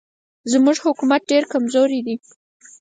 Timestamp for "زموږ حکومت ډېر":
0.51-1.43